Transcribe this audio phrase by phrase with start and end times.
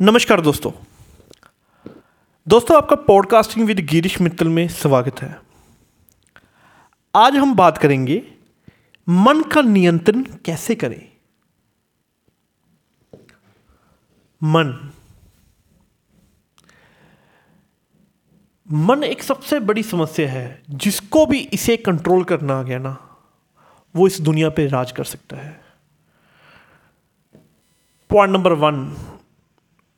[0.00, 0.70] नमस्कार दोस्तों।
[2.48, 5.40] दोस्तों, आपका पॉडकास्टिंग विद गिरीश मित्तल में स्वागत है।
[7.14, 8.34] आज हम बात करेंगे,
[9.08, 11.12] मन का नियंत्रण कैसे करें?
[14.42, 14.92] मन।
[18.72, 23.16] मन एक सबसे बड़ी समस्या है, जिसको भी इसे कंट्रोल करना आ गया ना,
[23.96, 25.64] वो इस दुनिया पे राज कर सकता है।
[28.10, 28.96] Point number one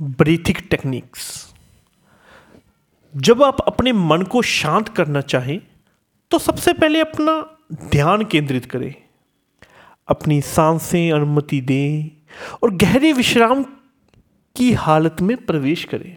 [0.00, 1.54] breathing techniques
[3.16, 5.60] जब आप अपने मन को शांत करना चाहें
[6.30, 7.58] तो सबसे पहले अपना
[7.90, 8.94] ध्यान केंद्रित करें।
[10.08, 12.10] अपनी साँसें अनुमति दें
[12.62, 13.62] और गहरे विश्राम
[14.56, 16.16] की हालत में प्रवेश करें।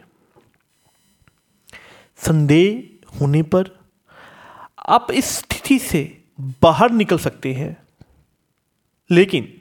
[2.16, 2.88] संदेह
[3.20, 3.70] होने पर
[4.78, 7.76] आप इस स्थिति से बाहर निकल सकते हैं।
[9.10, 9.60] लेकिन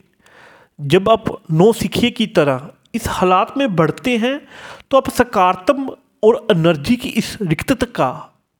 [0.82, 4.40] जब आप नौ सीखिए की तरह इस हालात में बढ़ते हैं
[4.92, 8.10] तो आप सकारात्मक और एनर्जी की इस रिक्तता का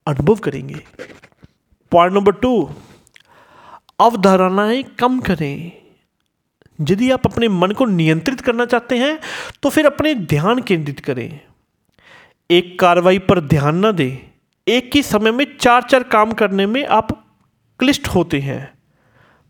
[0.08, 0.82] अनुभव करेंगे।
[1.92, 2.70] पॉइंट नंबर टू
[4.00, 5.72] अवधारणाएँ कम करें।
[6.80, 9.20] यदि आप अपने मन को नियंत्रित करना चाहते हैं
[9.64, 11.40] तो फिर अपने ध्यान केंद्रित करें।
[12.50, 14.18] एक कार्रवाई पर ध्यान न दें।
[14.68, 17.12] एक ही समय में चार चार काम करने में आप
[17.80, 18.74] क्लिष्ट होते हैं।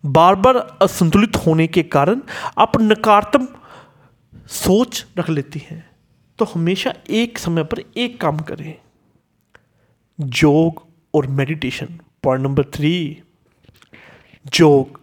[0.04, 2.22] बार बार असंतुलित होने के कारण
[2.58, 3.61] आप नकारात्मक
[4.48, 5.90] सोच रख लेती हैं
[6.40, 8.74] तो हमेशा एक समय पर एक काम करें।
[10.20, 12.94] योग और मेडिटेशन पॉइंट नंबर थ्री
[14.60, 15.00] योग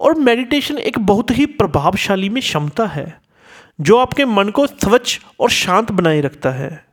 [0.00, 3.20] और मेडिटेशन एक बहुत ही प्रभावशाली में क्षमता है,
[3.80, 6.86] जो आपके मन को स्वच्छ और शांत बनाए रखता है।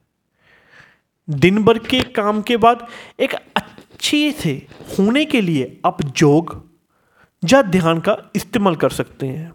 [1.28, 2.88] दिन भर के काम के बाद
[3.20, 4.52] एक अच्छे से
[4.90, 6.64] होने के लिए आप योग
[7.44, 9.52] या ध्यान का इस्तेमाल कर सकते हैं।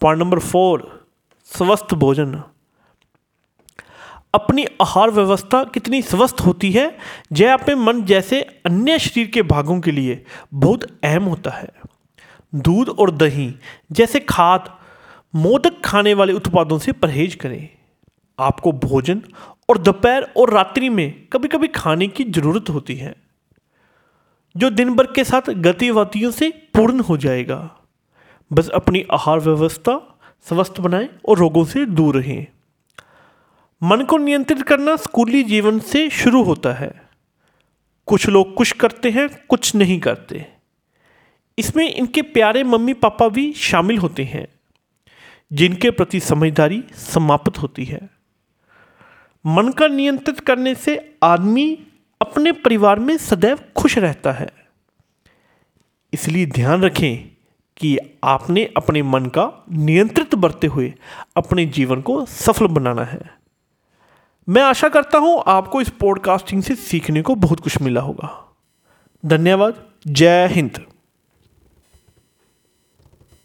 [0.00, 0.99] पॉइंट नंबर फोर
[1.50, 2.42] स्वस्थ भोजन।
[4.34, 6.84] अपनी आहार व्यवस्था कितनी स्वस्थ होती है
[7.32, 10.22] यह अपने मन जैसे अन्य शरीर के भागों के लिए
[10.54, 11.68] बहुत अहम होता है।
[12.52, 13.54] दूध और दही
[13.92, 14.68] जैसे खाद
[15.34, 17.68] मोदक खाने वाले उत्पादों से परहेज करें।
[18.38, 19.22] आपको भोजन
[19.68, 23.14] और दोपहर और रात्रि में कभी कभी खाने की ज़रूरत होती है,
[24.54, 27.58] जो दिन भर के साथ गतिविधियों से पूर्ण हो जाएगा।
[28.50, 30.00] बस अपनी आहार व्यवस्था
[30.48, 32.46] स्वस्थ बनाएँ और रोगों से दूर रहें।
[33.82, 37.02] मन को नियंत्रित करना स्कूली जीवन से शुरू होता है।
[38.06, 40.46] कुछ लोग कुछ करते हैं, कुछ नहीं करते।
[41.58, 44.48] इसमें इनके प्यारे मम्मी पापा भी शामिल होते हैं,
[45.52, 48.10] जिनके प्रति समझदारी समाप्त होती है।
[49.46, 51.86] मन का नियंत्रित करने से आदमी
[52.20, 54.50] अपने परिवार में सदैव खुश रहता है।
[56.12, 57.36] इसलिए ध्यान रखें
[57.76, 60.94] कि आपने अपने मन का नियंत्रित बरते हुए
[61.36, 63.30] अपने जीवन को सफल बनाना है।
[64.48, 68.56] मैं आशा करता हूँ आपको इस पॉडकास्टिंग से सीखने को बहुत कुछ मिला होगा।
[69.26, 69.74] धन्यवाद।
[70.06, 70.89] जय हिंद।